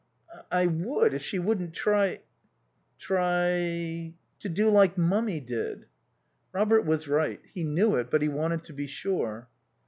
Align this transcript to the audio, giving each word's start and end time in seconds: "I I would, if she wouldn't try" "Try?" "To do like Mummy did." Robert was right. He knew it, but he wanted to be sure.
"I 0.51 0.63
I 0.63 0.65
would, 0.65 1.13
if 1.13 1.21
she 1.21 1.37
wouldn't 1.37 1.75
try" 1.75 2.21
"Try?" 3.07 4.15
"To 4.39 4.49
do 4.49 4.67
like 4.71 4.97
Mummy 4.97 5.39
did." 5.39 5.85
Robert 6.51 6.87
was 6.87 7.07
right. 7.07 7.39
He 7.53 7.63
knew 7.63 7.95
it, 7.97 8.09
but 8.09 8.23
he 8.23 8.27
wanted 8.27 8.63
to 8.63 8.73
be 8.73 8.87
sure. 8.87 9.47